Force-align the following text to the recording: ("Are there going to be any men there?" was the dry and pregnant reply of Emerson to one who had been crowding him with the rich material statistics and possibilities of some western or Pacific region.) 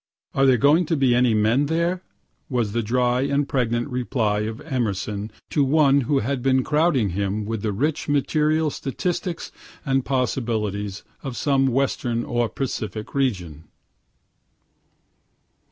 ("Are 0.33 0.47
there 0.47 0.57
going 0.57 0.87
to 0.87 0.97
be 0.97 1.13
any 1.13 1.35
men 1.35 1.67
there?" 1.67 2.01
was 2.49 2.71
the 2.71 2.81
dry 2.81 3.21
and 3.21 3.47
pregnant 3.47 3.87
reply 3.89 4.39
of 4.39 4.59
Emerson 4.61 5.31
to 5.51 5.63
one 5.63 6.01
who 6.01 6.17
had 6.17 6.41
been 6.41 6.63
crowding 6.63 7.09
him 7.09 7.45
with 7.45 7.61
the 7.61 7.71
rich 7.71 8.09
material 8.09 8.71
statistics 8.71 9.51
and 9.85 10.03
possibilities 10.03 11.03
of 11.21 11.37
some 11.37 11.67
western 11.67 12.23
or 12.25 12.49
Pacific 12.49 13.13
region.) 13.13 13.65